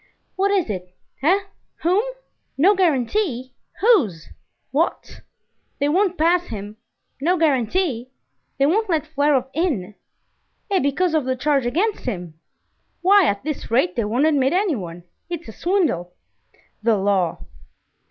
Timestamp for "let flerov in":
8.89-9.93